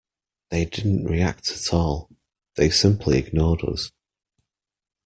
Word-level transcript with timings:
They 0.49 0.65
didn't 0.65 1.03
react 1.05 1.51
at 1.51 1.71
all; 1.71 2.09
they 2.55 2.71
simply 2.71 3.19
ignored 3.19 3.61
us. 3.63 3.91